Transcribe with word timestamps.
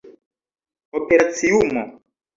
operaciumo 0.97 1.81